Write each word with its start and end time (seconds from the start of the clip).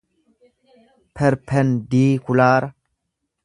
perpendiikulaara 1.15 2.65